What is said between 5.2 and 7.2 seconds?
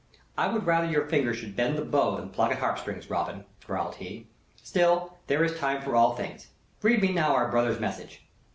there is time for all things. Read me